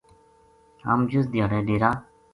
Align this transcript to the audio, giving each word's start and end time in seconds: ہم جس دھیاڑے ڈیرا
ہم 0.85 0.99
جس 1.11 1.25
دھیاڑے 1.33 1.59
ڈیرا 1.67 1.89